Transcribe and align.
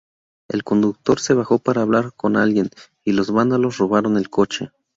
El 0.49 0.63
conductor 0.63 1.19
se 1.19 1.35
bajó 1.35 1.59
para 1.59 1.83
hablar 1.83 2.11
con 2.15 2.35
alguien, 2.35 2.71
y 3.03 3.11
los 3.11 3.29
vándalos 3.29 3.77
robaron 3.77 4.17
el 4.17 4.31
coche. 4.31 4.71